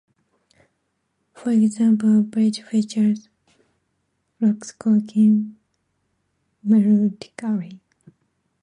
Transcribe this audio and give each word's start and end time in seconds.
For 1.35 1.51
example, 1.51 2.21
a 2.21 2.21
bridge 2.23 2.63
features 2.63 3.29
frogs 4.39 4.71
croaking 4.71 5.57
melodically. 6.67 7.79